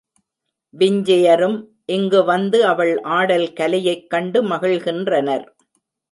விஞ்சையரும் 0.73 1.57
இங்கு 1.85 2.23
வந்து 2.23 2.65
அவள் 2.65 2.93
ஆடல் 3.09 3.53
கலையைக் 3.53 4.09
கண்டு 4.09 4.43
மகிழ்கின்றனர். 4.43 5.45